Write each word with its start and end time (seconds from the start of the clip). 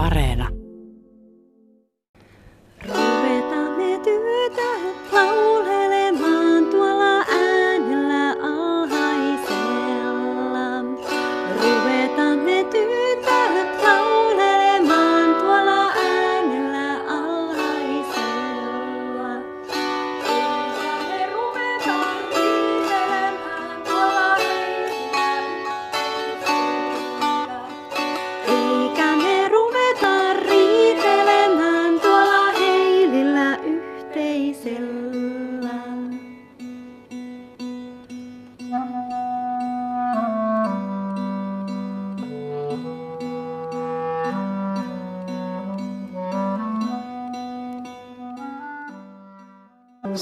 Areena. 0.00 0.59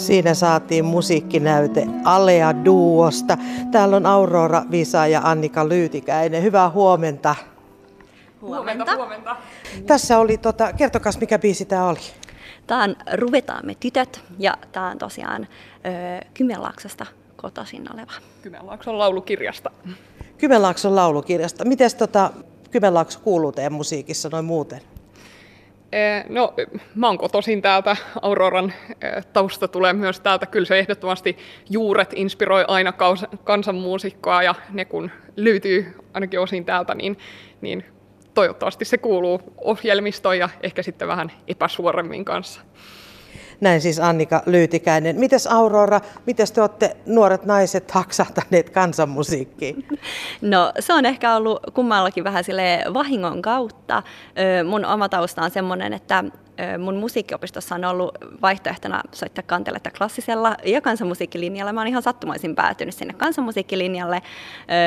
Siinä 0.08 0.34
saatiin 0.34 0.84
musiikkinäyte 0.84 1.86
Alea 2.04 2.64
Duosta. 2.64 3.38
Täällä 3.70 3.96
on 3.96 4.06
Aurora 4.06 4.62
Visa 4.70 5.06
ja 5.06 5.20
Annika 5.24 5.68
Lyytikäinen. 5.68 6.42
Hyvää 6.42 6.70
huomenta. 6.70 7.34
Huomenta, 8.40 8.96
huomenta. 8.96 9.36
Tässä 9.86 10.18
oli, 10.18 10.38
tota, 10.38 10.72
kertokas 10.72 11.20
mikä 11.20 11.38
biisi 11.38 11.64
tämä 11.64 11.88
oli? 11.88 11.98
Tämä 12.66 12.84
on 12.84 12.96
Ruvetaan 13.12 13.66
me 13.66 13.74
tytöt 13.80 14.20
ja 14.38 14.54
tämä 14.72 14.90
on 14.90 14.98
tosiaan 14.98 15.42
ö, 15.42 16.26
Kymenlaaksosta 16.34 17.06
kotoisin 17.36 17.94
oleva. 17.94 18.12
Kymenlaakson 18.42 18.98
laulukirjasta. 18.98 19.70
Kymenlaakson 20.38 20.96
laulukirjasta. 20.96 21.64
Miten 21.64 21.90
tota, 21.98 22.30
Kymenlaakso 22.70 23.20
kuuluu 23.20 23.52
teidän 23.52 23.72
musiikissa 23.72 24.28
noin 24.28 24.44
muuten? 24.44 24.80
Eh, 25.92 26.24
No, 26.28 26.54
mä 26.94 27.06
oon 27.06 27.18
kotoisin 27.18 27.62
täältä. 27.62 27.96
Auroran 28.22 28.72
eh, 29.02 29.26
tausta 29.26 29.68
tulee 29.68 29.92
myös 29.92 30.20
täältä. 30.20 30.46
Kyllä 30.46 30.66
se 30.66 30.78
ehdottomasti 30.78 31.36
juuret 31.70 32.12
inspiroi 32.16 32.64
aina 32.68 32.92
kansanmuusikkoa 33.44 34.42
ja 34.42 34.54
ne 34.70 34.84
kun 34.84 35.10
löytyy 35.36 35.94
ainakin 36.14 36.40
osin 36.40 36.64
täältä, 36.64 36.94
niin, 36.94 37.18
niin 37.60 37.84
toivottavasti 38.34 38.84
se 38.84 38.98
kuuluu 38.98 39.40
ohjelmistoon 39.56 40.38
ja 40.38 40.48
ehkä 40.62 40.82
sitten 40.82 41.08
vähän 41.08 41.32
epäsuoremmin 41.48 42.24
kanssa. 42.24 42.60
Näin 43.60 43.80
siis 43.80 44.00
Annika 44.00 44.42
Lyytikäinen. 44.46 45.16
Mites 45.16 45.46
Aurora, 45.46 46.00
mites 46.26 46.52
te 46.52 46.60
olette 46.60 46.96
nuoret 47.06 47.44
naiset 47.44 47.90
haksahtaneet 47.90 48.70
kansanmusiikkiin? 48.70 49.86
No 50.40 50.72
se 50.78 50.92
on 50.92 51.06
ehkä 51.06 51.36
ollut 51.36 51.60
kummallakin 51.74 52.24
vähän 52.24 52.44
sille 52.44 52.84
vahingon 52.94 53.42
kautta. 53.42 54.02
Mun 54.68 54.84
oma 54.84 55.08
tausta 55.08 55.42
on 55.42 55.50
semmoinen, 55.50 55.92
että 55.92 56.24
mun 56.78 56.96
musiikkiopistossa 56.96 57.74
on 57.74 57.84
ollut 57.84 58.14
vaihtoehtona 58.42 59.02
soittaa 59.12 59.44
kanteletta 59.46 59.90
klassisella 59.90 60.56
ja 60.64 60.80
kansanmusiikkilinjalla. 60.80 61.72
Mä 61.72 61.80
oon 61.80 61.88
ihan 61.88 62.02
sattumaisin 62.02 62.54
päätynyt 62.54 62.94
sinne 62.94 63.14
kansanmusiikkilinjalle. 63.14 64.22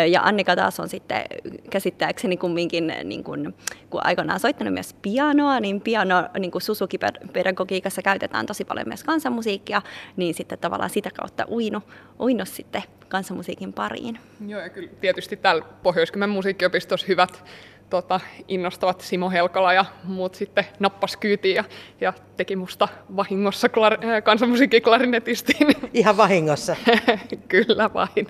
Ja 0.09 0.21
Annika 0.21 0.55
taas 0.55 0.79
on 0.79 0.89
sitten 0.89 1.23
käsittääkseni 1.69 2.37
kumminkin, 2.37 2.93
niin 3.03 3.23
kun, 3.23 3.53
kun 3.89 4.01
aikoinaan 4.03 4.39
soittanut 4.39 4.73
myös 4.73 4.95
pianoa, 5.01 5.59
niin 5.59 5.81
piano 5.81 6.23
niin 6.39 6.51
kuin 6.51 6.61
Suzuki-pedagogiikassa 6.61 8.01
käytetään 8.01 8.45
tosi 8.45 8.65
paljon 8.65 8.87
myös 8.87 9.03
kansanmusiikkia, 9.03 9.81
niin 10.15 10.33
sitten 10.33 10.59
tavallaan 10.59 10.89
sitä 10.89 11.09
kautta 11.19 11.45
uinu, 11.49 11.83
uinu 12.19 12.45
sitten 12.45 12.83
kansanmusiikin 13.09 13.73
pariin. 13.73 14.19
Joo, 14.47 14.61
ja 14.61 14.69
kyllä 14.69 14.89
tietysti 15.01 15.37
täällä 15.37 15.65
pohjois 15.83 16.11
musiikkiopistossa 16.27 17.07
hyvät 17.07 17.43
tota, 17.91 18.19
innostavat 18.47 19.01
Simo 19.01 19.29
Helkala 19.29 19.73
ja 19.73 19.85
muut 20.03 20.35
sitten 20.35 20.65
nappas 20.79 21.17
kyytiin 21.17 21.55
ja, 21.55 21.63
ja 22.01 22.13
teki 22.37 22.55
musta 22.55 22.87
vahingossa 23.15 23.69
klar, 23.69 23.93
äh, 23.93 24.23
kansanmusiikkiklarinetistin. 24.23 25.67
Ihan 25.93 26.17
vahingossa. 26.17 26.75
kyllä 27.47 27.89
vain. 27.93 28.27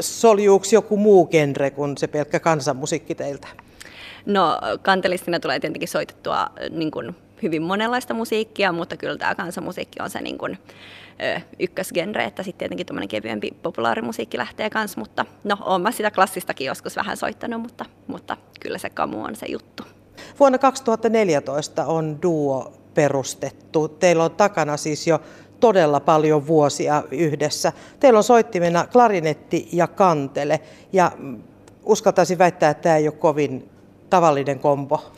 Soljuuko 0.00 0.66
joku 0.72 0.96
muu 0.96 1.26
genre 1.26 1.70
kuin 1.70 1.96
se 1.96 2.06
pelkkä 2.06 2.40
kansanmusiikki 2.40 3.14
teiltä? 3.14 3.48
No 4.26 4.58
kantelistina 4.82 5.40
tulee 5.40 5.60
tietenkin 5.60 5.88
soitettua 5.88 6.46
niin 6.70 6.90
kuin 6.90 7.16
hyvin 7.42 7.62
monenlaista 7.62 8.14
musiikkia, 8.14 8.72
mutta 8.72 8.96
kyllä 8.96 9.16
tämä 9.16 9.34
kansanmusiikki 9.34 10.02
on 10.02 10.10
se 10.10 10.20
niin 10.20 10.38
kuin, 10.38 10.58
ö, 11.22 11.40
ykkösgenre, 11.58 12.24
että 12.24 12.42
sitten 12.42 12.58
tietenkin 12.58 12.86
tuommoinen 12.86 13.08
kevyempi 13.08 13.50
populaarimusiikki 13.62 14.38
lähtee 14.38 14.70
kanssa, 14.70 15.00
mutta 15.00 15.24
no 15.44 15.56
oon 15.60 15.82
mä 15.82 15.90
sitä 15.90 16.10
klassistakin 16.10 16.66
joskus 16.66 16.96
vähän 16.96 17.16
soittanut, 17.16 17.62
mutta, 17.62 17.84
mutta 18.06 18.36
kyllä 18.60 18.78
se 18.78 18.90
kamu 18.90 19.24
on 19.24 19.36
se 19.36 19.46
juttu. 19.46 19.82
Vuonna 20.40 20.58
2014 20.58 21.86
on 21.86 22.22
duo 22.22 22.72
perustettu. 22.94 23.88
Teillä 23.88 24.24
on 24.24 24.30
takana 24.30 24.76
siis 24.76 25.06
jo 25.06 25.20
todella 25.60 26.00
paljon 26.00 26.46
vuosia 26.46 27.02
yhdessä. 27.10 27.72
Teillä 28.00 28.16
on 28.16 28.24
soittimena 28.24 28.86
klarinetti 28.86 29.68
ja 29.72 29.86
kantele. 29.86 30.60
Ja 30.92 31.12
mm, 31.18 31.42
uskaltaisin 31.84 32.38
väittää, 32.38 32.70
että 32.70 32.82
tämä 32.82 32.96
ei 32.96 33.08
ole 33.08 33.16
kovin 33.16 33.68
tavallinen 34.10 34.58
kombo. 34.58 35.12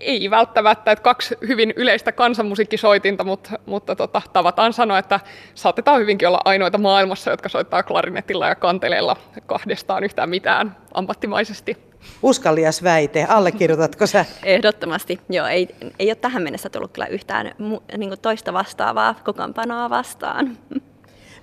Ei 0.00 0.30
välttämättä, 0.30 0.92
että 0.92 1.02
kaksi 1.02 1.36
hyvin 1.48 1.72
yleistä 1.76 2.12
kansanmusiikkisoitinta, 2.12 3.24
mutta, 3.24 3.50
mutta 3.66 3.96
tota, 3.96 4.22
tavataan 4.32 4.72
sanoa, 4.72 4.98
että 4.98 5.20
saatetaan 5.54 6.00
hyvinkin 6.00 6.28
olla 6.28 6.40
ainoita 6.44 6.78
maailmassa, 6.78 7.30
jotka 7.30 7.48
soittaa 7.48 7.82
klarinetilla 7.82 8.48
ja 8.48 8.54
kanteleella 8.54 9.16
kahdestaan 9.46 10.04
yhtään 10.04 10.28
mitään 10.30 10.76
ammattimaisesti. 10.94 11.76
Uskallias 12.22 12.82
väite, 12.82 13.26
allekirjoitatko 13.28 14.06
sä? 14.06 14.24
Ehdottomasti, 14.42 15.20
joo, 15.28 15.46
ei, 15.46 15.68
ei 15.98 16.08
ole 16.08 16.14
tähän 16.14 16.42
mennessä 16.42 16.70
tullut 16.70 16.92
kyllä 16.92 17.06
yhtään 17.06 17.54
niin 17.96 18.10
kuin 18.10 18.20
toista 18.20 18.52
vastaavaa 18.52 19.14
kokoonpanoa 19.24 19.90
vastaan. 19.90 20.58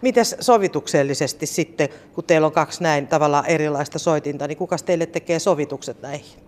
Mites 0.01 0.35
sovituksellisesti 0.39 1.45
sitten, 1.45 1.89
kun 2.13 2.23
teillä 2.23 2.47
on 2.47 2.51
kaksi 2.51 2.83
näin 2.83 3.07
tavallaan 3.07 3.45
erilaista 3.45 3.99
soitinta, 3.99 4.47
niin 4.47 4.57
kukas 4.57 4.83
teille 4.83 5.05
tekee 5.05 5.39
sovitukset 5.39 6.01
näihin? 6.01 6.46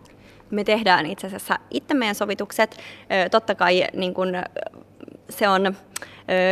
Me 0.51 0.63
tehdään 0.63 1.05
itse 1.05 1.27
asiassa 1.27 1.59
itse 1.71 1.93
meidän 1.93 2.15
sovitukset. 2.15 2.77
Totta 3.31 3.55
kai 3.55 3.87
niin 3.93 4.13
kun, 4.13 4.33
se 5.29 5.49
on, 5.49 5.77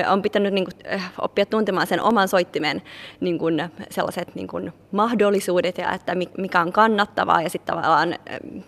on 0.10 0.22
pitänyt 0.22 0.54
niin 0.54 0.66
kun, 0.66 0.94
ö, 0.94 1.00
oppia 1.22 1.46
tuntemaan 1.46 1.88
sen 1.88 2.02
oman 2.02 2.28
soittimen 2.28 2.82
niin 3.20 3.40
kun, 3.40 3.70
sellaiset 3.90 4.36
niin 4.36 4.48
kun, 4.48 4.74
mahdollisuudet 4.92 5.78
ja 5.78 5.92
että 5.92 6.16
mi- 6.16 6.30
mikä 6.38 6.62
on 6.62 6.72
kannattavaa 6.72 7.42
ja 7.42 7.50
sitten 7.50 7.76
tavallaan 7.76 8.16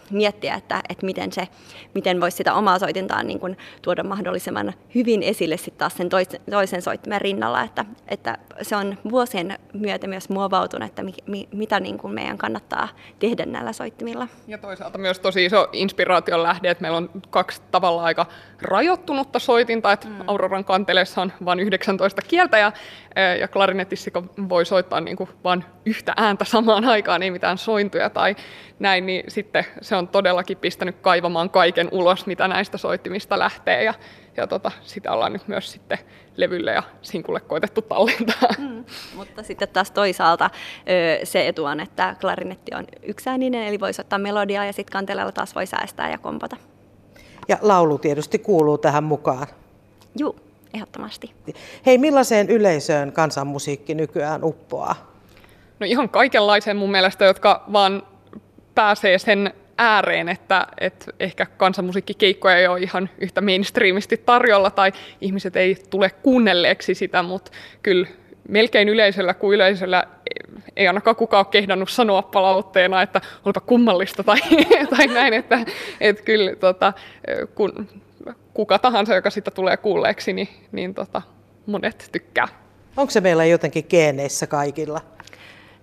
miettiä, 0.09 0.55
että, 0.55 0.81
että 0.89 1.05
miten, 1.05 1.31
se, 1.31 1.47
miten 1.95 2.21
voisi 2.21 2.37
sitä 2.37 2.53
omaa 2.53 2.79
soitintaan 2.79 3.27
niin 3.27 3.39
kun, 3.39 3.57
tuoda 3.81 4.03
mahdollisimman 4.03 4.73
hyvin 4.95 5.23
esille 5.23 5.57
sitten 5.57 5.79
taas 5.79 5.97
sen 5.97 6.09
toisen, 6.09 6.41
toisen 6.51 6.81
soittimen 6.81 7.21
rinnalla, 7.21 7.61
että, 7.61 7.85
että 8.07 8.37
se 8.61 8.75
on 8.75 8.97
vuosien 9.11 9.59
myötä 9.73 10.07
myös 10.07 10.29
muovautunut, 10.29 10.89
että 10.89 11.03
mi, 11.03 11.13
mi, 11.27 11.47
mitä 11.51 11.79
niin 11.79 11.97
kun 11.97 12.13
meidän 12.13 12.37
kannattaa 12.37 12.87
tehdä 13.19 13.45
näillä 13.45 13.73
soittimilla. 13.73 14.27
Ja 14.47 14.57
toisaalta 14.57 14.97
myös 14.97 15.19
tosi 15.19 15.45
iso 15.45 15.69
inspiraation 15.73 16.43
lähde, 16.43 16.69
että 16.69 16.81
meillä 16.81 16.97
on 16.97 17.09
kaksi 17.29 17.61
tavalla 17.71 18.03
aika 18.03 18.25
rajoittunutta 18.61 19.39
soitinta, 19.39 19.91
että 19.91 20.07
mm. 20.07 20.15
Auroran 20.27 20.65
kanteleessa 20.99 21.21
on 21.21 21.45
vain 21.45 21.59
19 21.59 22.21
kieltä 22.21 22.57
ja, 22.57 22.71
ja 23.39 23.47
klarinetissa 23.47 24.11
voi 24.49 24.65
soittaa 24.65 25.01
niin 25.01 25.17
kuin 25.17 25.29
vain 25.43 25.65
yhtä 25.85 26.13
ääntä 26.17 26.45
samaan 26.45 26.85
aikaan, 26.85 27.23
ei 27.23 27.31
mitään 27.31 27.57
sointuja 27.57 28.09
tai 28.09 28.35
näin, 28.79 29.05
niin 29.05 29.23
sitten 29.27 29.65
se 29.81 29.95
on 29.95 30.07
todellakin 30.07 30.57
pistänyt 30.57 30.95
kaivamaan 31.01 31.49
kaiken 31.49 31.89
ulos, 31.91 32.25
mitä 32.25 32.47
näistä 32.47 32.77
soittimista 32.77 33.39
lähtee 33.39 33.83
ja, 33.83 33.93
ja 34.37 34.47
tota, 34.47 34.71
sitä 34.81 35.11
ollaan 35.11 35.33
nyt 35.33 35.47
myös 35.47 35.71
sitten 35.71 35.97
levylle 36.35 36.71
ja 36.71 36.83
sinkulle 37.01 37.39
koitettu 37.39 37.81
tallentaa. 37.81 38.49
Mm. 38.57 38.85
Mutta 39.15 39.43
sitten 39.43 39.69
taas 39.69 39.91
toisaalta 39.91 40.49
se 41.23 41.47
etu 41.47 41.65
on, 41.65 41.79
että 41.79 42.15
klarinetti 42.21 42.75
on 42.75 42.85
yksääninen, 43.03 43.67
eli 43.67 43.79
voi 43.79 43.93
soittaa 43.93 44.19
melodiaa 44.19 44.65
ja 44.65 44.73
sitten 44.73 44.91
kanteleella 44.91 45.31
taas 45.31 45.55
voi 45.55 45.65
säästää 45.65 46.11
ja 46.11 46.17
kompata. 46.17 46.57
Ja 47.47 47.57
laulu 47.61 47.97
tietysti 47.97 48.39
kuuluu 48.39 48.77
tähän 48.77 49.03
mukaan. 49.03 49.47
Juu, 50.17 50.35
ehdottomasti. 50.73 51.31
Hei, 51.85 51.97
millaiseen 51.97 52.49
yleisöön 52.49 53.11
kansanmusiikki 53.11 53.95
nykyään 53.95 54.43
uppoaa? 54.43 55.09
No 55.79 55.85
ihan 55.85 56.09
kaikenlaiseen 56.09 56.77
mun 56.77 56.91
mielestä, 56.91 57.25
jotka 57.25 57.63
vaan 57.73 58.03
pääsee 58.75 59.17
sen 59.17 59.53
ääreen, 59.77 60.29
että, 60.29 60.67
että 60.79 61.05
ehkä 61.19 61.45
kansanmusiikkikeikkoja 61.45 62.57
ei 62.57 62.67
ole 62.67 62.79
ihan 62.79 63.09
yhtä 63.17 63.41
mainstreamisti 63.41 64.17
tarjolla 64.17 64.71
tai 64.71 64.91
ihmiset 65.21 65.55
ei 65.55 65.77
tule 65.89 66.09
kuunnelleeksi 66.09 66.95
sitä, 66.95 67.23
mutta 67.23 67.51
kyllä 67.83 68.07
melkein 68.49 68.89
yleisöllä 68.89 69.33
kuin 69.33 69.55
yleisöllä 69.55 70.03
ei 70.75 70.87
ainakaan 70.87 71.15
kukaan 71.15 71.45
ole 71.45 71.51
kehdannut 71.51 71.89
sanoa 71.89 72.21
palautteena, 72.21 73.01
että 73.01 73.21
olipa 73.45 73.59
kummallista 73.59 74.23
tai, 74.23 74.39
tai 74.97 75.07
näin, 75.07 75.33
että, 75.33 75.59
että 76.01 76.23
kyllä 76.23 76.55
tota, 76.55 76.93
kun 77.55 77.87
kuka 78.59 78.79
tahansa, 78.79 79.15
joka 79.15 79.29
sitä 79.29 79.51
tulee 79.51 79.77
kuulleeksi, 79.77 80.33
niin, 80.33 80.47
niin 80.71 80.93
tota, 80.93 81.21
monet 81.65 82.09
tykkää. 82.11 82.47
Onko 82.97 83.11
se 83.11 83.21
meillä 83.21 83.45
jotenkin 83.45 83.85
geeneissä 83.89 84.47
kaikilla? 84.47 85.01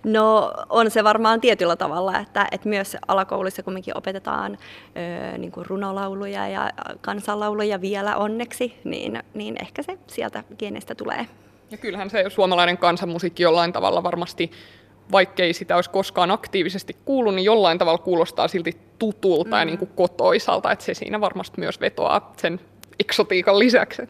No 0.03 0.53
on 0.69 0.91
se 0.91 1.03
varmaan 1.03 1.41
tietyllä 1.41 1.75
tavalla, 1.75 2.19
että, 2.19 2.47
että 2.51 2.69
myös 2.69 2.97
alakouluissa 3.07 3.63
kumminkin 3.63 3.97
opetetaan 3.97 4.57
ö, 5.33 5.37
niin 5.37 5.51
kuin 5.51 5.65
runolauluja 5.65 6.47
ja 6.47 6.71
kansanlauluja 7.01 7.81
vielä 7.81 8.17
onneksi, 8.17 8.79
niin, 8.83 9.23
niin 9.33 9.55
ehkä 9.61 9.83
se 9.83 9.97
sieltä 10.07 10.43
geeneistä 10.59 10.95
tulee. 10.95 11.27
Ja 11.71 11.77
kyllähän 11.77 12.09
se 12.09 12.25
suomalainen 12.29 12.77
kansanmusiikki 12.77 13.43
jollain 13.43 13.73
tavalla 13.73 14.03
varmasti, 14.03 14.51
vaikkei 15.11 15.53
sitä 15.53 15.75
olisi 15.75 15.89
koskaan 15.89 16.31
aktiivisesti 16.31 16.95
kuullut, 17.05 17.35
niin 17.35 17.45
jollain 17.45 17.77
tavalla 17.77 17.97
kuulostaa 17.97 18.47
silti 18.47 18.77
tutulta 18.99 19.55
mm. 19.55 19.59
ja 19.59 19.65
niin 19.65 19.77
kuin 19.77 19.91
kotoisalta, 19.95 20.71
että 20.71 20.85
se 20.85 20.93
siinä 20.93 21.21
varmasti 21.21 21.59
myös 21.59 21.81
vetoaa 21.81 22.33
sen 22.37 22.59
eksotiikan 22.99 23.59
lisäksi 23.59 24.01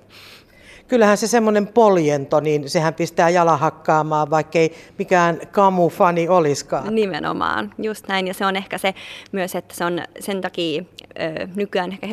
kyllähän 0.88 1.18
se 1.18 1.28
semmoinen 1.28 1.68
poljento, 1.68 2.40
niin 2.40 2.70
sehän 2.70 2.94
pistää 2.94 3.30
jalahakkaamaan, 3.30 4.30
vaikkei 4.30 4.74
mikään 4.98 5.40
kamufani 5.52 6.30
olisikaan. 6.30 6.96
Nimenomaan, 6.96 7.74
just 7.78 8.08
näin. 8.08 8.28
Ja 8.28 8.34
se 8.34 8.46
on 8.46 8.56
ehkä 8.56 8.78
se 8.78 8.94
myös, 9.32 9.56
että 9.56 9.76
se 9.76 9.86
on 9.86 10.02
sen 10.20 10.42
takia 10.42 10.84
ö, 11.20 11.48
nykyään 11.56 11.92
ehkä 11.92 12.08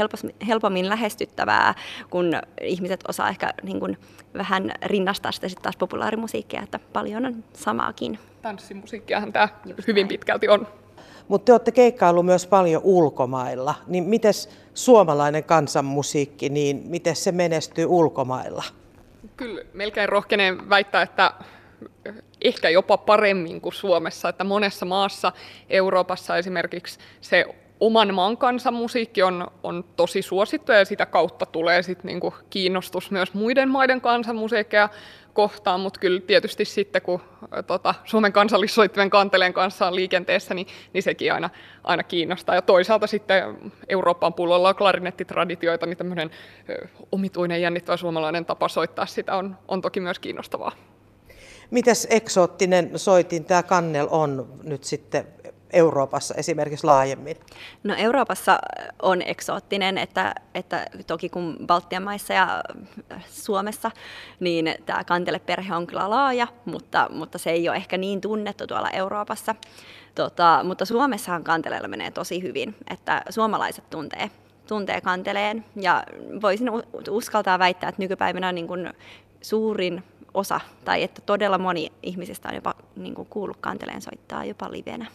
helpommin 0.47 0.88
lähestyttävää, 0.88 1.75
kun 2.11 2.32
ihmiset 2.61 3.00
osaa 3.09 3.29
ehkä 3.29 3.55
niin 3.62 3.81
kuin, 3.81 3.99
vähän 4.35 4.73
rinnastaa 4.82 5.32
sitä 5.32 5.49
sitten 5.49 5.62
taas 5.62 5.77
populaarimusiikkia, 5.77 6.62
että 6.62 6.81
paljon 6.93 7.27
on 7.27 7.44
samaakin. 7.53 8.19
Tanssimusiikkiahan 8.43 9.32
tämä 9.32 9.49
just 9.67 9.88
hyvin 9.88 10.05
näin. 10.05 10.09
pitkälti 10.09 10.49
on. 10.49 10.67
Mutta 11.29 11.44
te 11.44 11.53
olette 11.53 11.73
keikkailu 11.73 12.23
myös 12.23 12.47
paljon 12.47 12.82
ulkomailla, 12.85 13.75
niin 13.87 14.05
miten 14.05 14.32
suomalainen 14.75 15.44
kansanmusiikki, 15.44 16.49
niin 16.49 16.82
miten 16.87 17.17
se 17.17 17.32
menestyy 17.32 17.87
ulkomailla? 17.87 18.65
Kyllä, 19.37 19.62
melkein 19.73 20.09
rohkeneen 20.09 20.71
väittää, 20.71 21.03
että 21.03 21.32
ehkä 22.43 22.69
jopa 22.69 22.97
paremmin 22.99 23.61
kuin 23.61 23.73
Suomessa, 23.73 24.29
että 24.29 24.44
monessa 24.44 24.87
maassa, 24.87 25.32
Euroopassa 25.71 26.37
esimerkiksi 26.37 26.99
se 27.21 27.47
oman 27.81 28.15
maan 28.15 28.37
kansanmusiikki 28.37 29.23
on, 29.23 29.50
on 29.62 29.85
tosi 29.97 30.23
suosittu 30.23 30.73
ja 30.73 30.85
sitä 30.85 31.06
kautta 31.06 31.47
tulee 31.47 31.82
sit 31.82 32.05
niinku 32.05 32.35
kiinnostus 32.50 33.11
myös 33.11 33.35
muiden 33.35 33.69
maiden 33.69 34.00
kansanmusiikkeja 34.00 34.88
kohtaan, 35.34 35.81
mutta 35.81 36.00
kyllä 36.00 36.20
tietysti 36.20 36.64
sitten 36.64 37.02
kun 37.02 37.20
tota, 37.66 37.94
Suomen 38.04 38.32
kansallissoittimen 38.32 39.10
kanteleen 39.10 39.52
kanssa 39.52 39.86
on 39.86 39.94
liikenteessä, 39.94 40.54
niin, 40.54 40.66
niin 40.92 41.02
sekin 41.02 41.32
aina, 41.32 41.50
aina 41.84 42.02
kiinnostaa. 42.02 42.54
Ja 42.54 42.62
toisaalta 42.62 43.06
sitten 43.06 43.56
Euroopan 43.88 44.34
pullolla 44.34 44.69
on 44.69 44.76
klarinettitraditioita, 44.76 45.86
niin 45.86 45.96
tämmöinen 45.96 46.31
omituinen 47.12 47.62
jännittävä 47.62 47.96
suomalainen 47.96 48.44
tapa 48.44 48.69
soittaa 48.69 49.06
sitä 49.06 49.36
on, 49.36 49.56
on 49.69 49.81
toki 49.81 50.00
myös 50.00 50.19
kiinnostavaa. 50.19 50.72
Mites 51.70 52.06
eksoottinen 52.10 52.98
soitin 52.98 53.44
tämä 53.44 53.62
kannel 53.62 54.06
on 54.10 54.46
nyt 54.62 54.84
sitten 54.84 55.26
Euroopassa 55.75 56.35
esimerkiksi 56.35 56.87
laajemmin? 56.87 57.37
No 57.85 57.94
Euroopassa 57.99 58.59
on 59.03 59.23
eksoottinen, 59.23 59.99
että, 59.99 60.35
että 60.55 60.87
toki 61.06 61.29
kun 61.29 61.56
Baltian 61.67 62.03
maissa 62.03 62.35
ja 62.35 62.62
Suomessa, 63.29 63.91
niin 64.41 64.75
tämä 64.87 65.05
kanteleperhe 65.05 65.75
on 65.75 65.87
kyllä 65.87 66.11
laaja, 66.11 66.47
mutta, 66.65 67.09
mutta 67.12 67.38
se 67.38 67.50
ei 67.50 67.69
ole 67.69 67.76
ehkä 67.76 67.99
niin 67.99 68.21
tunnettu 68.21 68.67
tuolla 68.67 68.91
Euroopassa. 68.91 69.55
Tota, 70.15 70.61
mutta 70.65 70.85
Suomessahan 70.85 71.44
kanteleella 71.44 71.88
menee 71.88 72.11
tosi 72.11 72.43
hyvin, 72.43 72.77
että 72.91 73.23
suomalaiset 73.31 73.91
tuntee 73.91 74.31
tuntee 74.67 75.00
kanteleen 75.00 75.65
ja 75.77 76.05
voisin 76.43 76.70
uskaltaa 77.11 77.59
väittää, 77.59 77.88
että 77.88 78.03
nykypäivänä 78.03 78.53
niin 78.53 78.67
kuin 78.67 78.93
suurin 79.41 80.05
osa 80.35 80.61
tai 80.85 81.03
että 81.03 81.23
todella 81.27 81.59
moni 81.59 81.93
ihmisistä 82.03 82.49
on 82.49 82.55
jopa 82.55 82.75
niin 82.97 83.15
kuin 83.15 83.29
kuullut 83.31 83.56
kanteleen 83.61 84.03
soittaa 84.03 84.44
jopa 84.44 84.70
livenä. 84.70 85.06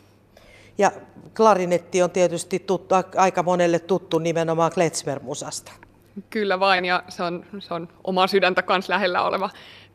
Ja 0.80 0.92
klarinetti 1.38 2.02
on 2.02 2.12
tietysti 2.12 2.60
tuttu, 2.60 2.96
aika 3.16 3.44
monelle 3.44 3.80
tuttu 3.80 4.20
nimenomaan 4.20 4.72
Klezmer-musasta. 4.72 5.72
Kyllä 6.30 6.60
vain, 6.60 6.86
ja 6.86 7.04
se 7.08 7.24
on, 7.24 7.46
se 7.60 7.74
on 7.74 7.88
omaa 8.04 8.28
sydäntä 8.28 8.62
kanssa 8.62 8.94
lähellä 8.94 9.24
oleva 9.24 9.50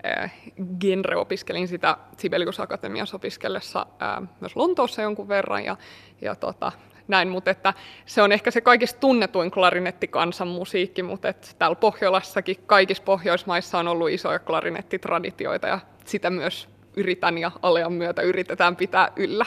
äh, 0.07 0.33
genre. 0.81 1.17
Opiskelin 1.17 1.69
sitä 1.69 1.97
Sibelius 2.17 2.61
Akatemiassa 2.61 3.17
opiskellessa 3.17 3.87
äh, 4.03 4.29
myös 4.41 4.57
Lontoossa 4.57 5.03
jonkun 5.03 5.29
verran, 5.29 5.65
ja, 5.65 5.77
ja 6.21 6.35
tota, 6.35 6.73
näin, 7.09 7.29
mutta 7.29 7.51
että 7.51 7.75
se 8.07 8.23
on 8.23 8.33
ehkä 8.33 8.51
se 8.51 8.61
kaikista 8.61 9.01
tunnetuin 9.01 9.51
klarinettikansanmusiikki, 9.51 11.03
mutta 11.03 11.29
että 11.29 11.49
täällä 11.59 11.77
Pohjolassakin 11.77 12.57
kaikissa 12.67 13.03
Pohjoismaissa 13.03 13.79
on 13.79 13.89
ollut 13.89 14.11
isoja 14.11 14.39
klarinettitraditioita, 14.39 15.67
ja 15.67 15.79
sitä 16.05 16.31
myös 16.31 16.69
yritän 16.97 17.39
ja 17.39 17.51
Alean 17.63 17.93
myötä 17.93 18.23
yritetään 18.23 18.77
pitää 18.77 19.13
yllä. 19.17 19.47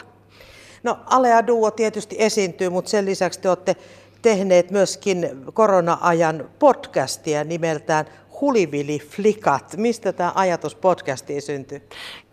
No 0.83 0.99
Alea 1.05 1.47
Duo 1.47 1.71
tietysti 1.71 2.15
esiintyy, 2.19 2.69
mutta 2.69 2.91
sen 2.91 3.05
lisäksi 3.05 3.39
te 3.39 3.49
olette 3.49 3.75
tehneet 4.21 4.71
myöskin 4.71 5.29
korona-ajan 5.53 6.49
podcastia 6.59 7.43
nimeltään 7.43 8.05
Hulivili 8.41 8.99
Flikat. 8.99 9.77
Mistä 9.77 10.13
tämä 10.13 10.31
ajatus 10.35 10.75
podcastiin 10.75 11.41
syntyi? 11.41 11.81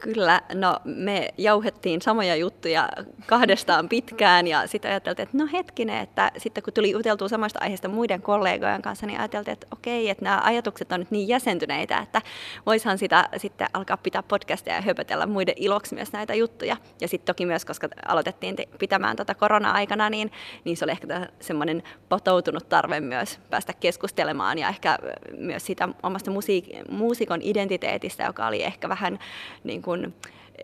Kyllä, 0.04 0.40
no 0.54 0.80
me 0.84 1.28
jauhettiin 1.38 2.02
samoja 2.02 2.36
juttuja 2.36 2.88
kahdestaan 3.26 3.88
pitkään 3.88 4.46
ja 4.46 4.66
sitten 4.66 4.90
ajateltiin, 4.90 5.24
että 5.24 5.38
no 5.38 5.48
hetkinen, 5.52 6.00
että 6.00 6.32
sitten 6.38 6.62
kun 6.64 6.72
tuli 6.72 6.90
juteltua 6.90 7.28
samasta 7.28 7.58
aiheesta 7.62 7.88
muiden 7.88 8.22
kollegojen 8.22 8.82
kanssa, 8.82 9.06
niin 9.06 9.20
ajateltiin, 9.20 9.52
että 9.52 9.66
okei, 9.72 10.10
että 10.10 10.24
nämä 10.24 10.40
ajatukset 10.44 10.92
on 10.92 11.00
nyt 11.00 11.10
niin 11.10 11.28
jäsentyneitä, 11.28 11.98
että 11.98 12.22
voishan 12.66 12.98
sitä 12.98 13.28
sitten 13.36 13.66
alkaa 13.72 13.96
pitää 13.96 14.22
podcastia 14.22 14.74
ja 14.74 14.80
höpötellä 14.80 15.26
muiden 15.26 15.54
iloksi 15.56 15.94
myös 15.94 16.12
näitä 16.12 16.34
juttuja. 16.34 16.76
Ja 17.00 17.08
sitten 17.08 17.26
toki 17.26 17.46
myös, 17.46 17.64
koska 17.64 17.88
aloitettiin 18.08 18.56
pitämään 18.78 19.16
tätä 19.16 19.34
korona-aikana, 19.34 20.10
niin, 20.10 20.32
niin 20.64 20.76
se 20.76 20.84
oli 20.84 20.92
ehkä 20.92 21.28
semmoinen 21.40 21.82
potoutunut 22.08 22.68
tarve 22.68 23.00
myös 23.00 23.40
päästä 23.50 23.72
keskustelemaan 23.72 24.58
ja 24.58 24.68
ehkä 24.68 24.98
myös 25.38 25.66
sitä 25.66 25.88
omasta 26.02 26.30
musiik- 26.30 26.90
muusikon 26.90 27.40
identiteetistä, 27.42 28.24
joka 28.24 28.46
oli 28.46 28.62
ehkä 28.62 28.88
vähän 28.88 29.18
niin 29.64 29.82
kuin, 29.82 29.93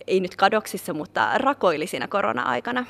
ei 0.06 0.20
nyt 0.20 0.36
kadoksissa, 0.36 0.94
mutta 0.94 1.38
rakoili 1.38 1.86
siinä 1.86 2.08
korona-aikana. 2.08 2.86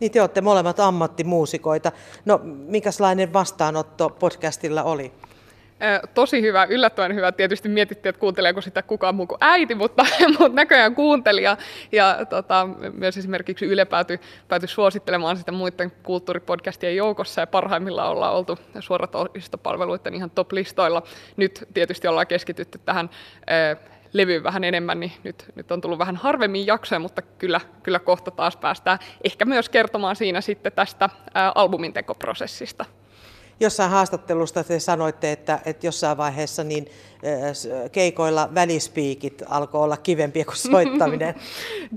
Niin 0.00 0.12
te 0.12 0.20
olette 0.20 0.40
molemmat 0.40 0.80
ammattimuusikoita. 0.80 1.92
No, 2.24 2.40
minkälainen 2.44 3.32
vastaanotto 3.32 4.10
podcastilla 4.10 4.82
oli? 4.82 5.12
tosi 6.14 6.42
hyvä, 6.42 6.64
yllättävän 6.64 7.14
hyvä. 7.14 7.32
Tietysti 7.32 7.68
mietittiin, 7.68 8.10
että 8.10 8.20
kuunteleeko 8.20 8.60
sitä 8.60 8.82
kukaan 8.82 9.14
muu 9.14 9.26
kuin 9.26 9.38
äiti, 9.40 9.74
mutta, 9.74 10.06
mutta 10.38 10.48
näköjään 10.48 10.94
kuunteli. 10.94 11.42
Ja, 11.42 11.56
ja 11.92 12.18
tota, 12.30 12.68
myös 12.92 13.16
esimerkiksi 13.16 13.66
Yle 13.66 13.84
päätyi, 13.84 14.20
päätyi 14.48 14.68
suosittelemaan 14.68 15.36
sitä 15.36 15.52
muiden 15.52 15.92
kulttuuripodcastien 16.02 16.96
joukossa 16.96 17.40
ja 17.40 17.46
parhaimmillaan 17.46 18.10
ollaan 18.10 18.34
oltu 18.34 18.58
suoratoistopalveluiden 18.80 20.14
ihan 20.14 20.30
top-listoilla. 20.30 21.02
Nyt 21.36 21.68
tietysti 21.74 22.08
ollaan 22.08 22.26
keskitytty 22.26 22.80
tähän 22.84 23.10
levyyn 24.12 24.42
vähän 24.42 24.64
enemmän, 24.64 25.00
niin 25.00 25.12
nyt, 25.24 25.44
nyt 25.54 25.72
on 25.72 25.80
tullut 25.80 25.98
vähän 25.98 26.16
harvemmin 26.16 26.66
jaksoja, 26.66 26.98
mutta 26.98 27.22
kyllä, 27.22 27.60
kyllä 27.82 27.98
kohta 27.98 28.30
taas 28.30 28.56
päästään 28.56 28.98
ehkä 29.24 29.44
myös 29.44 29.68
kertomaan 29.68 30.16
siinä 30.16 30.40
sitten 30.40 30.72
tästä 30.72 31.10
ää, 31.34 31.52
albumin 31.54 31.92
tekoprosessista 31.92 32.84
jossain 33.60 33.90
haastattelusta 33.90 34.64
te 34.64 34.80
sanoitte, 34.80 35.32
että, 35.32 35.58
että 35.66 35.86
jossain 35.86 36.16
vaiheessa 36.16 36.64
niin 36.64 36.86
keikoilla 37.92 38.48
välispiikit 38.54 39.42
alkoi 39.48 39.84
olla 39.84 39.96
kivempiä 39.96 40.44
kuin 40.44 40.56
soittaminen. 40.72 41.34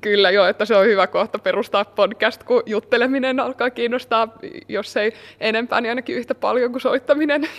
Kyllä 0.01 0.31
joo, 0.31 0.45
että 0.45 0.65
se 0.65 0.75
on 0.75 0.85
hyvä 0.85 1.07
kohta 1.07 1.39
perustaa 1.39 1.85
podcast, 1.85 2.43
kun 2.43 2.63
jutteleminen 2.65 3.39
alkaa 3.39 3.69
kiinnostaa, 3.69 4.27
jos 4.67 4.97
ei 4.97 5.13
enempää, 5.39 5.81
niin 5.81 5.89
ainakin 5.89 6.15
yhtä 6.15 6.35
paljon 6.35 6.71
kuin 6.71 6.81
soittaminen. 6.81 7.49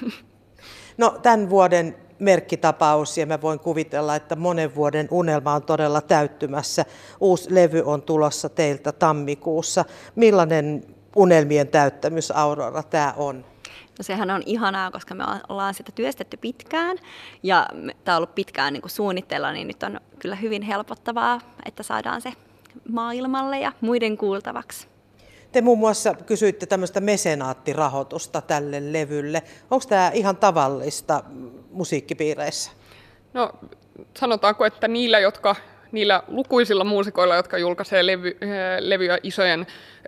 No 0.99 1.19
tämän 1.23 1.51
vuoden 1.51 1.97
merkkitapaus 2.23 3.19
ja 3.19 3.27
mä 3.27 3.41
voin 3.41 3.61
kuvitella, 3.61 4.17
että 4.17 4.37
monen 4.37 4.75
vuoden 4.75 5.09
unelma 5.11 5.55
on 5.55 5.63
todella 5.63 6.01
täyttymässä. 6.01 6.85
Uusi 7.21 7.55
levy 7.55 7.83
on 7.87 8.03
tulossa 8.03 8.49
teiltä 8.49 8.93
tammikuussa. 8.93 9.85
Millainen 10.15 10.85
unelmien 11.17 11.69
täyttämys 11.69 12.31
Aurora 12.31 12.83
tämä 12.83 13.15
on? 13.17 13.45
No 13.99 14.03
sehän 14.03 14.31
on 14.31 14.43
ihanaa, 14.47 14.91
koska 14.91 15.15
me 15.15 15.25
ollaan 15.49 15.75
sitä 15.75 15.93
työstetty 15.95 16.37
pitkään 16.37 16.97
ja 17.43 17.69
tämä 18.05 18.17
on 18.17 18.19
ollut 18.19 18.35
pitkään 18.35 18.73
niin 18.73 18.81
kuin 18.83 18.91
suunnitteilla, 18.91 19.53
niin 19.53 19.69
nyt 19.69 19.83
on 19.83 20.01
kyllä 20.19 20.37
hyvin 20.37 20.63
helpottavaa, 20.63 21.41
että 21.65 21.83
saadaan 21.83 22.21
se 22.21 22.33
maailmalle 22.89 23.61
ja 23.61 23.73
muiden 23.81 24.17
kuultavaksi. 24.17 24.92
Te 25.53 25.61
muun 25.61 25.79
muassa 25.79 26.15
kysyitte 26.15 26.67
tämmöistä 26.67 27.01
mesenaattirahoitusta 27.01 28.41
tälle 28.41 28.93
levylle. 28.93 29.43
Onko 29.71 29.85
tämä 29.89 30.11
ihan 30.15 30.37
tavallista 30.37 31.25
musiikkipiireissä? 31.71 32.71
No 33.35 33.53
sanotaanko, 34.19 34.65
että 34.65 34.89
niillä, 34.89 35.19
jotka 35.19 35.57
niillä 35.93 36.23
lukuisilla 36.29 36.85
muusikoilla, 36.85 37.37
jotka 37.37 37.59
julkaisee 37.59 38.07
levy, 38.07 38.37
levyjä 38.81 39.19
isojen 39.23 39.67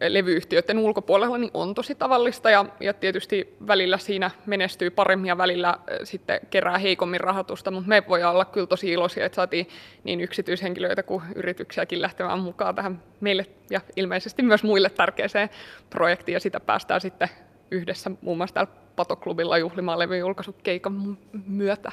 levyyhtiöiden 0.09 0.79
ulkopuolella, 0.79 1.38
niin 1.38 1.50
on 1.55 1.75
tosi 1.75 1.95
tavallista. 1.95 2.50
Ja, 2.50 2.64
ja 2.81 2.95
tietysti 2.95 3.57
välillä 3.67 3.99
siinä 3.99 4.31
menestyy 4.47 4.91
paremmin 4.91 5.29
ja 5.29 5.38
välillä 5.38 5.79
sitten 6.05 6.41
kerää 6.50 6.79
heikommin 6.79 7.21
rahoitusta, 7.21 7.71
mutta 7.71 7.88
me 7.88 8.03
voi 8.09 8.25
olla 8.25 8.45
kyllä 8.45 8.67
tosi 8.67 8.93
iloisia, 8.93 9.26
että 9.26 9.37
saatiin 9.37 9.69
niin 10.05 10.21
yksityishenkilöitä 10.21 11.03
kuin 11.03 11.23
yrityksiäkin 11.35 12.03
lähtemään 12.03 12.38
mukaan 12.38 12.75
tähän 12.75 13.03
meille 13.21 13.47
ja 13.71 13.81
ilmeisesti 13.97 14.43
myös 14.43 14.62
muille 14.62 14.91
tärkeäseen 14.91 15.50
projektiin. 15.91 16.35
Ja 16.35 16.41
sitä 16.41 16.61
päästään 16.61 17.00
sitten 17.00 17.29
yhdessä 17.71 18.11
muun 18.21 18.37
muassa 18.37 18.55
täällä 18.55 18.73
Patoklubilla 18.97 19.59
juhlimaan 19.59 19.99
levyn 19.99 20.23
myötä. 21.47 21.93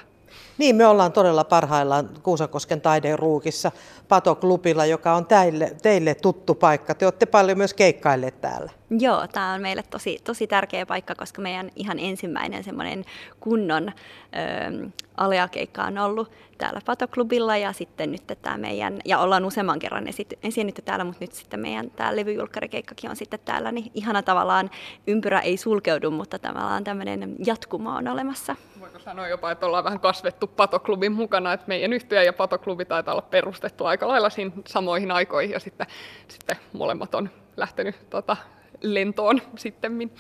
Niin, 0.58 0.76
me 0.76 0.86
ollaan 0.86 1.12
todella 1.12 1.44
parhaillaan 1.44 2.10
Kuusakosken 2.24 2.82
taideruukissa 2.82 3.72
Patoklubilla, 4.08 4.86
joka 4.86 5.14
on 5.14 5.26
teille, 5.26 5.76
teille 5.82 6.16
tuttu 6.16 6.56
paikka. 6.56 6.96
Te 6.96 7.06
olette 7.06 7.26
paljon 7.26 7.58
myös 7.58 7.74
keikkailleet 7.74 8.42
täällä. 8.42 8.72
Joo, 9.00 9.28
tämä 9.28 9.54
on 9.54 9.62
meille 9.62 9.84
tosi, 9.84 10.20
tosi 10.24 10.48
tärkeä 10.48 10.86
paikka, 10.86 11.16
koska 11.16 11.42
meidän 11.42 11.72
ihan 11.76 12.00
ensimmäinen 12.00 12.64
semmoinen 12.64 13.06
kunnon 13.40 13.88
ö, 13.90 14.90
aliakeikka 15.18 15.84
on 15.84 15.98
ollut 15.98 16.32
täällä 16.58 16.82
Patoklubilla 16.86 17.58
ja 17.58 17.74
sitten 17.74 18.12
nyt 18.12 18.24
tämä 18.42 18.58
meidän, 18.58 19.00
ja 19.06 19.20
ollaan 19.20 19.46
useamman 19.46 19.80
kerran 19.80 20.06
esiinnytty 20.44 20.82
täällä, 20.82 21.04
mutta 21.04 21.24
nyt 21.24 21.34
sitten 21.34 21.60
meidän 21.60 21.92
tämä 21.92 22.16
levyjulkkarikeikkakin 22.16 23.10
on 23.10 23.16
sitten 23.16 23.40
täällä, 23.46 23.72
niin 23.72 23.92
ihana 23.94 24.24
tavallaan 24.24 24.70
ympyrä 25.08 25.40
ei 25.40 25.58
sulkeudu, 25.58 26.12
mutta 26.12 26.40
tavallaan 26.40 26.84
tämmöinen 26.84 27.36
jatkuma 27.46 27.98
on 27.98 28.08
olemassa. 28.08 28.56
Voiko 28.92 29.04
sanoa 29.04 29.28
jopa, 29.28 29.52
että 29.52 29.66
ollaan 29.66 29.84
vähän 29.84 30.00
kasvettu 30.00 30.48
Patoklubin 30.48 31.12
mukana, 31.12 31.54
että 31.54 31.68
meidän 31.68 31.94
yhtiö 31.94 32.24
ja 32.24 32.34
Patoklubi 32.34 32.86
taitaa 32.86 33.14
olla 33.14 33.22
perustettu 33.22 33.86
aika 33.86 34.08
lailla 34.08 34.30
siinä 34.30 34.52
samoihin 34.68 35.12
aikoihin 35.12 35.54
ja 35.54 35.60
sitten, 35.60 35.88
sitten 36.28 36.58
molemmat 36.74 37.16
on 37.16 37.30
lähtenyt 37.58 37.96
tota, 38.10 38.38
lentoon 38.82 39.42
sitten. 39.58 40.12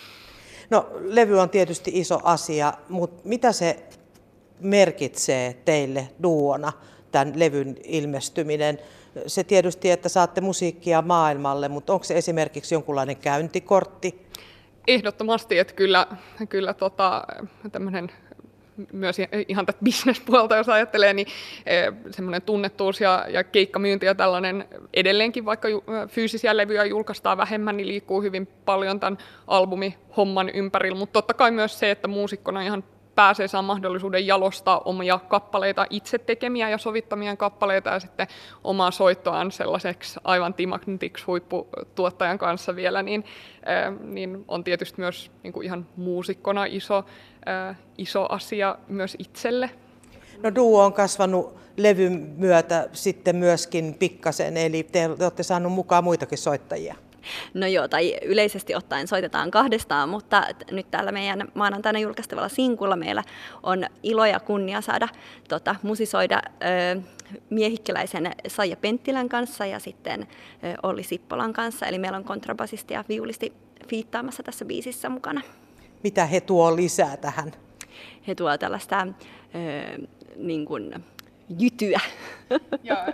No 0.69 0.89
levy 0.99 1.39
on 1.39 1.49
tietysti 1.49 1.91
iso 1.93 2.19
asia, 2.23 2.73
mutta 2.89 3.21
mitä 3.23 3.51
se 3.51 3.83
merkitsee 4.59 5.53
teille 5.65 6.07
duona, 6.23 6.73
tämän 7.11 7.39
levyn 7.39 7.77
ilmestyminen? 7.83 8.79
Se 9.27 9.43
tietysti, 9.43 9.91
että 9.91 10.09
saatte 10.09 10.41
musiikkia 10.41 11.01
maailmalle, 11.01 11.69
mutta 11.69 11.93
onko 11.93 12.03
se 12.03 12.17
esimerkiksi 12.17 12.75
jonkunlainen 12.75 13.17
käyntikortti? 13.17 14.27
Ehdottomasti, 14.87 15.59
että 15.59 15.73
kyllä, 15.73 16.07
kyllä 16.49 16.73
tota, 16.73 17.23
tämmöinen 17.71 18.11
myös 18.93 19.17
ihan 19.47 19.65
tätä 19.65 19.79
bisnespuolta, 19.83 20.55
jos 20.55 20.69
ajattelee, 20.69 21.13
niin 21.13 21.27
eh, 21.65 21.93
semmoinen 22.11 22.41
tunnettuus 22.41 23.01
ja, 23.01 23.25
ja 23.29 23.43
keikkamyynti 23.43 24.05
ja 24.05 24.15
tällainen 24.15 24.65
edelleenkin, 24.93 25.45
vaikka 25.45 25.67
fyysisiä 26.07 26.57
levyjä 26.57 26.85
julkaistaan 26.85 27.37
vähemmän, 27.37 27.77
niin 27.77 27.87
liikkuu 27.87 28.21
hyvin 28.21 28.47
paljon 28.65 28.99
tämän 28.99 29.17
albumihomman 29.47 30.49
ympärillä, 30.49 30.97
mutta 30.97 31.13
totta 31.13 31.33
kai 31.33 31.51
myös 31.51 31.79
se, 31.79 31.91
että 31.91 32.07
muusikkona 32.07 32.61
ihan 32.61 32.83
pääsee 33.15 33.47
saa 33.47 33.61
mahdollisuuden 33.61 34.27
jalostaa 34.27 34.79
omia 34.85 35.19
kappaleita, 35.27 35.85
itse 35.89 36.17
tekemiä 36.17 36.69
ja 36.69 36.77
sovittamia 36.77 37.35
kappaleita 37.35 37.89
ja 37.89 37.99
sitten 37.99 38.27
omaa 38.63 38.91
soittoaan 38.91 39.51
sellaiseksi 39.51 40.19
aivan 40.23 40.53
timagnetiksi 40.53 41.25
huipputuottajan 41.25 42.37
kanssa 42.37 42.75
vielä, 42.75 43.03
niin, 43.03 43.25
äh, 43.69 43.99
niin 44.01 44.45
on 44.47 44.63
tietysti 44.63 45.01
myös 45.01 45.31
niin 45.43 45.53
kuin 45.53 45.65
ihan 45.65 45.85
muusikkona 45.95 46.65
iso, 46.65 47.05
äh, 47.47 47.77
iso 47.97 48.25
asia 48.29 48.75
myös 48.87 49.15
itselle. 49.19 49.69
No 50.43 50.55
duo 50.55 50.83
on 50.85 50.93
kasvanut 50.93 51.57
levyn 51.77 52.33
myötä 52.37 52.89
sitten 52.93 53.35
myöskin 53.35 53.95
pikkasen, 53.99 54.57
eli 54.57 54.83
te 54.83 55.09
olette 55.19 55.43
saaneet 55.43 55.73
mukaan 55.73 56.03
muitakin 56.03 56.37
soittajia. 56.37 56.95
No 57.53 57.67
joo, 57.67 57.87
tai 57.87 58.17
yleisesti 58.25 58.75
ottaen 58.75 59.07
soitetaan 59.07 59.51
kahdestaan, 59.51 60.09
mutta 60.09 60.47
nyt 60.71 60.91
täällä 60.91 61.11
meidän 61.11 61.47
maanantaina 61.53 61.99
julkaistavalla 61.99 62.49
sinkulla 62.49 62.95
meillä 62.95 63.23
on 63.63 63.85
ilo 64.03 64.25
ja 64.25 64.39
kunnia 64.39 64.81
saada 64.81 65.07
tota, 65.49 65.75
musisoida 65.83 66.41
ö, 66.95 67.01
miehikkeläisen 67.49 68.31
Saija 68.47 68.75
Penttilän 68.75 69.29
kanssa 69.29 69.65
ja 69.65 69.79
sitten 69.79 70.21
ö, 70.21 70.25
Olli 70.83 71.03
Sippolan 71.03 71.53
kanssa. 71.53 71.85
Eli 71.85 71.97
meillä 71.97 72.17
on 72.17 72.23
kontrabasisti 72.23 72.93
ja 72.93 73.03
viulisti 73.09 73.53
fiittaamassa 73.87 74.43
tässä 74.43 74.65
biisissä 74.65 75.09
mukana. 75.09 75.41
Mitä 76.03 76.25
he 76.25 76.41
tuo 76.41 76.75
lisää 76.75 77.17
tähän? 77.17 77.51
He 78.27 78.35
tuo 78.35 78.57
tällaista 78.57 79.07
ö, 79.55 80.07
niin 80.35 80.65
kuin, 80.65 81.03
jytyä. 81.59 81.99
Ja 82.83 83.05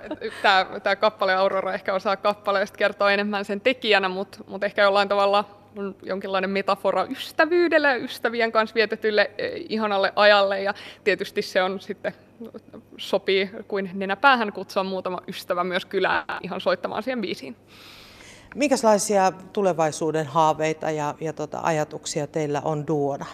tämä 0.84 0.96
kappale 0.96 1.36
Aurora 1.36 1.74
ehkä 1.74 1.94
osaa 1.94 2.18
kappaleesta 2.18 2.78
kertoa 2.78 3.12
enemmän 3.12 3.46
sen 3.46 3.62
tekijänä, 3.62 4.10
mutta 4.10 4.40
mut 4.48 4.64
ehkä 4.64 4.82
jollain 4.82 5.10
tavalla 5.10 5.46
on 5.78 5.96
jonkinlainen 6.04 6.50
metafora 6.50 7.04
ystävyydelle 7.04 7.88
ja 7.88 7.96
ystävien 7.96 8.52
kanssa 8.52 8.76
vietetylle 8.76 9.32
e, 9.38 9.48
ihanalle 9.70 10.14
ajalle. 10.16 10.62
Ja 10.62 10.74
tietysti 11.04 11.42
se 11.42 11.64
on 11.64 11.80
sitten 11.80 12.14
sopii 12.98 13.50
kuin 13.68 13.90
nenäpäähän 13.94 14.54
kutsua 14.54 14.84
muutama 14.84 15.22
ystävä 15.28 15.64
myös 15.64 15.86
kylään 15.86 16.26
ihan 16.42 16.62
soittamaan 16.62 17.04
siihen 17.04 17.22
biisiin. 17.22 17.56
Minkälaisia 18.56 19.32
tulevaisuuden 19.54 20.26
haaveita 20.26 20.92
ja, 20.92 21.16
ja 21.22 21.34
tota, 21.34 21.60
ajatuksia 21.64 22.28
teillä 22.28 22.62
on 22.62 22.88
duona? 22.88 23.26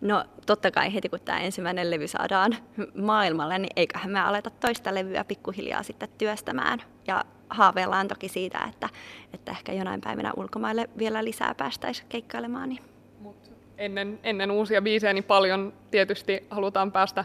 No 0.00 0.24
totta 0.46 0.70
kai 0.70 0.94
heti 0.94 1.08
kun 1.08 1.20
tämä 1.24 1.38
ensimmäinen 1.38 1.90
levy 1.90 2.08
saadaan 2.08 2.56
maailmalle, 2.94 3.58
niin 3.58 3.72
eiköhän 3.76 4.10
me 4.10 4.20
aleta 4.20 4.50
toista 4.50 4.94
levyä 4.94 5.24
pikkuhiljaa 5.24 5.82
sitten 5.82 6.08
työstämään. 6.18 6.82
Ja 7.06 7.24
haaveillaan 7.50 8.08
toki 8.08 8.28
siitä, 8.28 8.58
että, 8.68 8.88
että 9.32 9.52
ehkä 9.52 9.72
jonain 9.72 10.00
päivänä 10.00 10.32
ulkomaille 10.36 10.90
vielä 10.98 11.24
lisää 11.24 11.54
päästäisiin 11.54 12.08
keikkailemaan. 12.08 12.68
Niin. 12.68 12.82
Mut 13.20 13.52
ennen, 13.78 14.20
ennen 14.22 14.50
uusia 14.50 14.82
biisejä 14.82 15.12
niin 15.12 15.24
paljon 15.24 15.72
tietysti 15.90 16.46
halutaan 16.50 16.92
päästä 16.92 17.24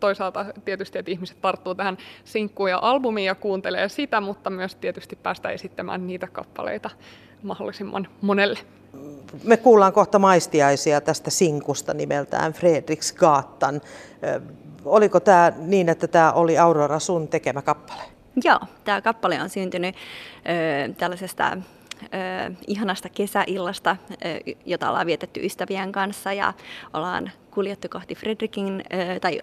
toisaalta 0.00 0.46
tietysti, 0.64 0.98
että 0.98 1.10
ihmiset 1.10 1.40
tarttuu 1.40 1.74
tähän 1.74 1.98
sinkkuun 2.24 2.70
ja 2.70 2.78
albumiin 2.82 3.26
ja 3.26 3.34
kuuntelee 3.34 3.88
sitä, 3.88 4.20
mutta 4.20 4.50
myös 4.50 4.74
tietysti 4.74 5.16
päästä 5.16 5.50
esittämään 5.50 6.06
niitä 6.06 6.26
kappaleita 6.26 6.90
mahdollisimman 7.42 8.08
monelle. 8.20 8.58
Me 9.44 9.56
kuullaan 9.56 9.92
kohta 9.92 10.18
maistiaisia 10.18 11.00
tästä 11.00 11.30
sinkusta 11.30 11.94
nimeltään 11.94 12.52
Fredriksgatan. 12.52 13.80
Oliko 14.84 15.20
tämä 15.20 15.52
niin, 15.58 15.88
että 15.88 16.06
tämä 16.08 16.32
oli 16.32 16.58
Aurora 16.58 16.98
sun 16.98 17.28
tekemä 17.28 17.62
kappale? 17.62 18.02
Joo, 18.44 18.60
tämä 18.84 19.00
kappale 19.02 19.42
on 19.42 19.50
syntynyt 19.50 19.94
ö, 19.96 20.94
tällaisesta 20.94 21.56
ö, 22.04 22.54
ihanasta 22.66 23.08
kesäillasta, 23.08 23.96
ö, 24.10 24.16
jota 24.66 24.88
ollaan 24.88 25.06
vietetty 25.06 25.40
ystävien 25.46 25.92
kanssa 25.92 26.32
ja 26.32 26.52
ollaan 26.92 27.30
kuljettu 27.50 27.88
kohti 27.88 28.14
Fredrikin, 28.14 28.82
ö, 28.92 29.20
tai 29.20 29.40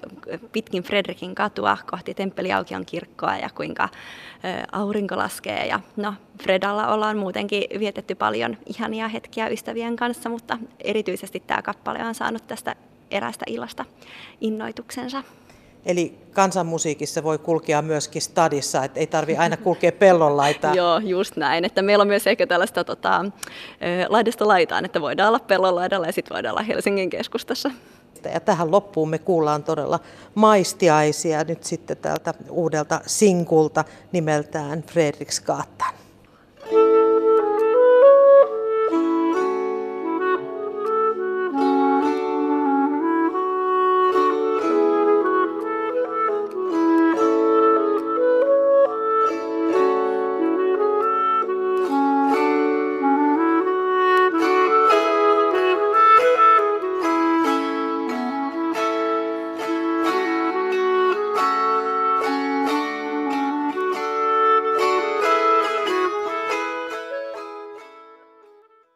pitkin 0.52 0.84
Fredrikin 0.84 1.36
katua 1.36 1.78
kohti 1.92 2.14
Temppeliaukion 2.14 2.86
kirkkoa 2.86 3.38
ja 3.38 3.50
kuinka 3.56 3.84
ö, 3.84 4.64
aurinko 4.72 5.18
laskee. 5.18 5.66
Ja 5.66 5.80
no, 5.96 6.14
Fredalla 6.44 6.88
ollaan 6.88 7.18
muutenkin 7.18 7.64
vietetty 7.80 8.16
paljon 8.16 8.58
ihania 8.66 9.08
hetkiä 9.08 9.48
ystävien 9.48 9.96
kanssa, 9.96 10.30
mutta 10.30 10.58
erityisesti 10.80 11.44
tämä 11.48 11.62
kappale 11.62 12.06
on 12.06 12.16
saanut 12.16 12.48
tästä 12.48 12.76
erästä 13.12 13.46
illasta 13.48 13.86
innoituksensa. 14.42 15.24
Eli 15.86 16.18
kansanmusiikissa 16.34 17.24
voi 17.24 17.38
kulkea 17.38 17.82
myöskin 17.82 18.22
stadissa, 18.22 18.84
että 18.84 19.00
ei 19.00 19.08
tarvi 19.08 19.38
aina 19.38 19.58
kulkea 19.58 19.92
pellonlaitaa. 19.92 20.76
Joo, 20.82 20.98
just 20.98 21.36
näin. 21.36 21.66
Että 21.66 21.82
meillä 21.82 22.02
on 22.02 22.08
myös 22.08 22.28
ehkä 22.28 22.48
tällaista 22.48 22.84
tota, 22.84 23.26
laidasta 24.08 24.48
laitaan, 24.48 24.86
että 24.86 25.02
voidaan 25.02 25.30
olla 25.30 25.40
pellonlaidalla 25.40 26.06
ja 26.06 26.14
sitten 26.14 26.36
voidaan 26.36 26.54
olla 26.54 26.64
Helsingin 26.64 27.10
keskustassa. 27.10 27.72
Ja 28.34 28.40
tähän 28.40 28.72
loppuun 28.72 29.10
me 29.10 29.18
kuullaan 29.18 29.64
todella 29.64 30.00
maistiaisia 30.36 31.44
nyt 31.44 31.64
sitten 31.64 31.98
tältä 31.98 32.34
uudelta 32.50 33.02
sinkulta 33.06 33.86
nimeltään 34.12 34.84
Fredriksgata. 34.84 35.86